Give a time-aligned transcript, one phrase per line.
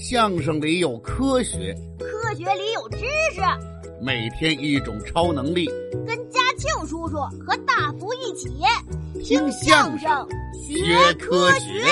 [0.00, 2.98] 相声里有科学，科学里有知
[3.34, 3.40] 识。
[4.00, 5.66] 每天一种超能力，
[6.06, 8.48] 跟嘉庆叔叔和大福一起
[9.24, 10.08] 听相声
[10.54, 11.84] 学科学。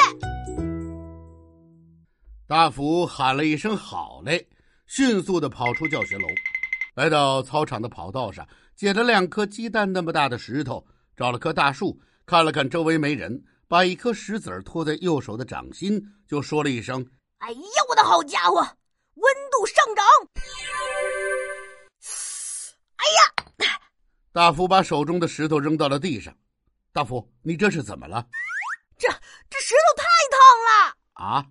[2.47, 4.47] 大福喊了一声“好嘞”，
[4.87, 6.29] 迅速的跑出教学楼，
[6.95, 8.47] 来到操场的跑道上，
[8.77, 10.87] 捡了两颗鸡蛋那么大的石头，
[11.17, 17.05] 找了棵大树，看了看周围没人，把一颗石子儿托在右手的掌心，就说了一声。
[17.39, 18.57] 哎呀，我的好家伙，
[19.15, 20.05] 温度上涨！
[22.97, 23.79] 哎呀，
[24.33, 26.35] 大福把手中的石头扔到了地上。
[26.93, 28.27] 大福，你这是怎么了？
[28.97, 29.09] 这
[29.51, 31.47] 这石头太烫了啊！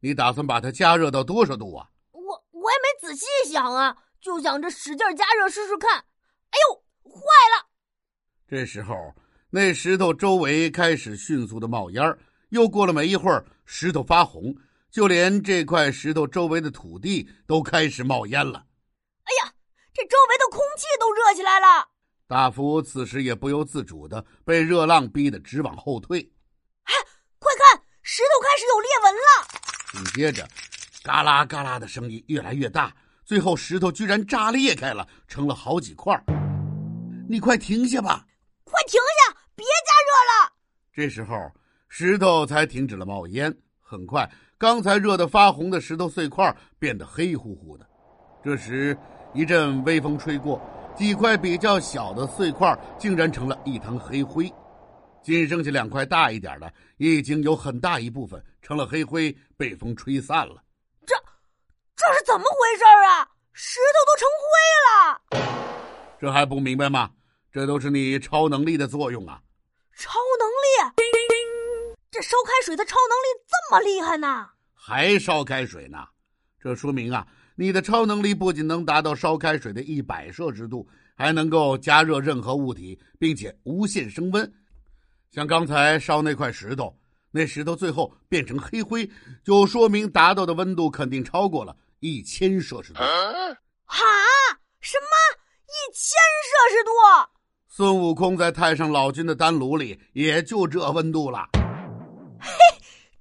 [0.00, 1.88] 你打算把它加热到多少度啊？
[2.12, 5.98] 我我也没仔细想啊，就想着使劲加热试试看。
[5.98, 7.20] 哎呦，坏
[7.56, 7.66] 了！
[8.46, 8.94] 这时候，
[9.48, 12.18] 那石头周围开始迅速的冒烟
[12.50, 14.54] 又过了没一会儿，石头发红。
[14.90, 18.66] 就连这块石头周围的土地都开始冒烟了。
[19.22, 19.52] 哎呀，
[19.94, 21.88] 这周围的空气都热起来了。
[22.26, 26.20] 大福此时也不由自主的被热浪逼得直往后退。
[26.84, 26.94] 哎，
[27.38, 29.28] 快看，石头开始有裂纹了。
[29.92, 30.48] 紧接着，
[31.02, 32.94] 嘎啦嘎啦的声音越来越大，
[33.24, 36.20] 最后石头居然炸裂开了，成了好几块。
[37.28, 38.26] 你快停下吧！
[38.64, 40.52] 快停下，别加热了。
[40.92, 41.36] 这时候，
[41.88, 43.56] 石头才停止了冒烟。
[43.90, 44.30] 很快。
[44.56, 47.84] 刚才热得发红的石头碎块变得黑乎乎的，
[48.44, 48.96] 这时
[49.34, 50.62] 一阵微风吹过，
[50.94, 54.52] 几块比较小的碎块竟然成了一滩黑灰，
[55.24, 60.62] 仅剩下两块大一点的，已经有很大一部分成了黑灰，被风吹散了。
[61.04, 61.16] 这
[61.96, 63.28] 这是怎么回事啊？
[63.52, 66.16] 石头都成灰了！
[66.20, 67.10] 这还不明白吗？
[67.50, 69.40] 这都是你超能力的作用啊！
[72.22, 74.48] 烧开水的超能力这么厉害呢？
[74.74, 75.98] 还烧开水呢？
[76.60, 84.52] 这说明啊，你的超能力不仅能达到烧开水的一百摄氏度，还能够加热任何物体，并且无限升温。
[85.30, 86.98] 像刚才烧那块石头，
[87.30, 89.08] 那石头最后变成黑灰，
[89.44, 92.98] 就说明达到的温度肯定超过了一千摄氏度。
[92.98, 94.04] 哈？
[94.80, 95.40] 什么？
[95.66, 96.18] 一千
[96.50, 96.90] 摄氏度？
[97.68, 101.48] 孙悟空在太上老君的丹炉里，也就这温度了。
[102.40, 102.50] 嘿，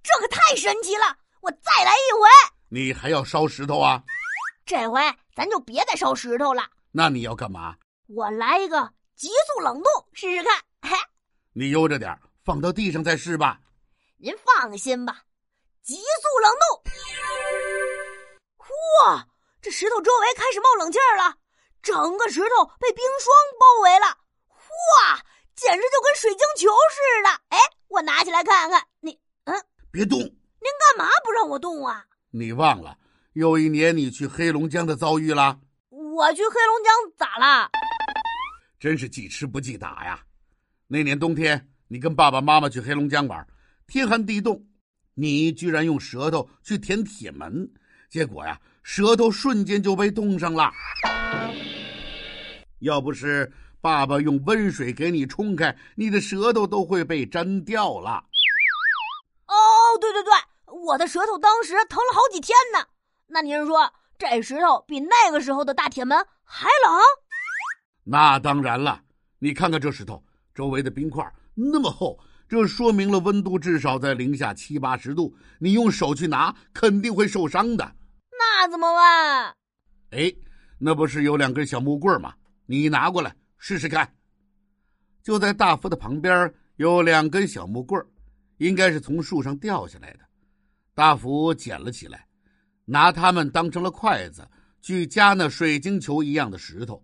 [0.01, 1.17] 这可太神奇了！
[1.41, 2.27] 我再来一回。
[2.69, 4.03] 你还要烧石头啊？
[4.65, 5.01] 这回
[5.35, 6.63] 咱就别再烧石头了。
[6.91, 7.75] 那你要干嘛？
[8.07, 10.59] 我来一个急速冷冻试试看。
[10.81, 10.97] 嘿，
[11.53, 13.59] 你悠着点，放到地上再试吧。
[14.17, 15.21] 您放心吧，
[15.83, 16.83] 急速冷冻。
[19.05, 19.27] 哇，
[19.61, 21.35] 这石头周围开始冒冷气儿了，
[21.81, 24.07] 整个石头被冰霜包围了。
[24.49, 25.21] 哇，
[25.55, 27.48] 简直就跟水晶球似的。
[27.99, 28.01] 哎。
[28.01, 29.53] 我拿起来看看，你嗯，
[29.91, 30.17] 别动！
[30.19, 30.29] 您
[30.95, 32.05] 干嘛不让我动啊？
[32.31, 32.97] 你忘了
[33.33, 35.59] 有一年你去黑龙江的遭遇了？
[35.89, 37.69] 我去黑龙江咋了？
[38.79, 40.21] 真是记吃不记打呀！
[40.87, 43.45] 那年冬天，你跟爸爸妈妈去黑龙江玩，
[43.85, 44.65] 天寒地冻，
[45.15, 47.69] 你居然用舌头去舔铁门，
[48.09, 50.71] 结果呀，舌头瞬间就被冻上了。
[52.79, 53.51] 要不是……
[53.81, 58.25] 爸爸用温水给你冲开，你的舌头都会被粘掉了。
[59.47, 59.55] 哦，
[60.01, 60.31] 对对对，
[60.85, 62.85] 我的舌头当时疼了好几天呢。
[63.27, 66.99] 那您说，这石头比那个时候的大铁门还冷？
[68.03, 69.01] 那当然了，
[69.39, 70.21] 你看看这石头
[70.53, 71.23] 周围的冰块
[71.55, 72.19] 那么厚，
[72.49, 75.33] 这说明了温度至少在零下七八十度。
[75.59, 77.95] 你用手去拿，肯定会受伤的。
[78.37, 79.55] 那怎么办？
[80.11, 80.33] 哎，
[80.79, 82.33] 那不是有两根小木棍吗？
[82.65, 83.33] 你拿过来。
[83.59, 84.11] 试试看，
[85.21, 88.03] 就在大福的旁边有两根小木棍
[88.57, 90.19] 应该是从树上掉下来的。
[90.95, 92.25] 大福捡了起来，
[92.85, 94.47] 拿它们当成了筷子
[94.81, 97.03] 去夹那水晶球一样的石头。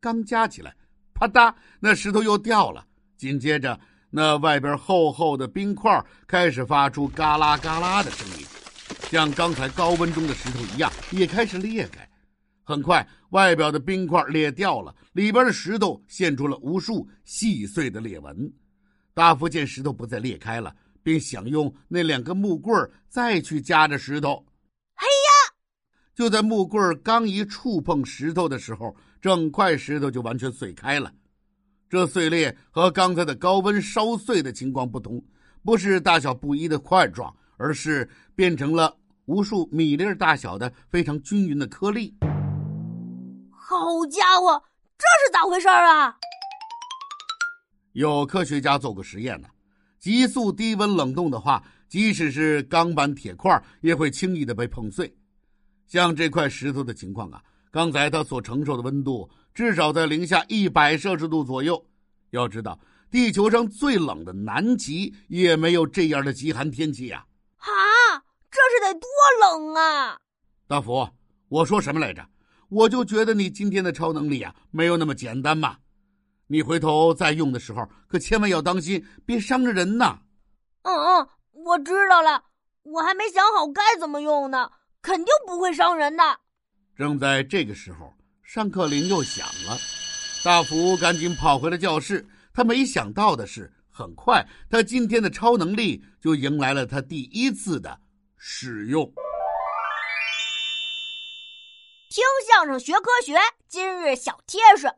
[0.00, 0.74] 刚夹起来，
[1.12, 2.86] 啪嗒，那石头又掉了。
[3.16, 3.78] 紧接着，
[4.10, 8.46] 那外边厚厚的冰块开始发出嘎啦嘎啦的声音，
[9.10, 12.05] 像刚才高温中的石头一样，也开始裂开。
[12.68, 18.52] 很快，外表的冰块裂掉了，里边的石头现出了无数细碎的裂纹。
[19.14, 24.44] 大福见石头不再裂开了，便想用那两根木棍再去夹着石头。
[24.96, 25.54] 嘿呀！
[26.12, 31.12] 就在木棍刚一触碰石头的时候，整块石头就完全碎开了。
[31.88, 35.24] 这碎裂和刚才的高温烧碎的情况不同，
[35.62, 38.92] 不是大小不一的块状，而是变成了
[39.26, 42.12] 无数米粒大小的非常均匀的颗粒。
[43.68, 44.62] 好家伙，
[44.96, 46.16] 这是咋回事啊？
[47.94, 49.48] 有科学家做过实验呢，
[49.98, 55.12] 急速低温冷冻的话，即使是钢板铁块也会轻易的被碰碎。
[55.88, 57.42] 像这块石头的情况啊，
[57.72, 61.84] 刚才它所承受的温度至少在零下一百摄氏度左右。
[62.30, 62.78] 要知道，
[63.10, 67.26] 地球上最冷的南极也没有这样的极寒天气呀！
[67.56, 67.66] 啊，
[68.48, 69.08] 这是得多
[69.40, 70.20] 冷啊！
[70.68, 71.08] 大福，
[71.48, 72.24] 我说什么来着？
[72.68, 75.76] 我就觉得你今天的超能力啊，没有那么简单嘛！
[76.48, 80.18] 你回头再用的时候，可千万要当心，别伤着人呐！
[80.82, 81.28] 嗯嗯，
[81.64, 82.42] 我知道了，
[82.82, 84.70] 我还没想好该怎么用呢，
[85.02, 86.22] 肯定不会伤人的。
[86.96, 89.76] 正在这个时候，上课铃又响了，
[90.44, 92.26] 大福赶紧跑回了教室。
[92.52, 98.00] 他没想到的是，很快他今天的超能力就迎来了他第一次的
[98.36, 99.12] 使用。
[102.16, 103.36] 听相声学科学，
[103.68, 104.90] 今日小贴士：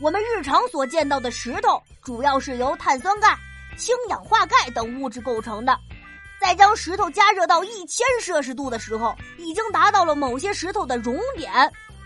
[0.00, 3.38] 我们日常所见到的石头，主要是由碳酸钙、
[3.78, 5.78] 氢氧化钙等物质构成的。
[6.40, 11.52] 在将石头加热到一千摄氏度的时候，已经达到了某些石头的熔点。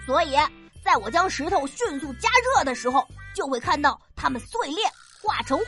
[0.05, 0.37] 所以，
[0.85, 4.85] 在我将石头迅速加热的时候，就会看到它们碎裂
[5.23, 5.65] 化成灰。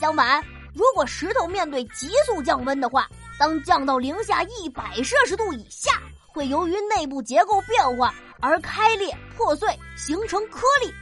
[0.00, 0.42] 相反，
[0.74, 3.06] 如果石头面对急速降温的话，
[3.38, 6.00] 当降到零下一百摄氏度以下。
[6.32, 10.92] 会由于内部结构变化而开裂破碎，形成颗粒，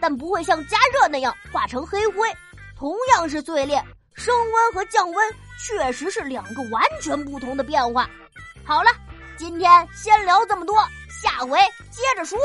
[0.00, 2.28] 但不会像加热那样化成黑灰。
[2.76, 3.82] 同样是碎裂，
[4.14, 8.08] 升温和降温确实是两个完全不同的变化。
[8.64, 8.90] 好了，
[9.36, 10.76] 今天先聊这么多，
[11.22, 11.58] 下回
[11.90, 12.38] 接着说。